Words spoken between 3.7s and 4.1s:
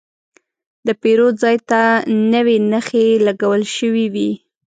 شوې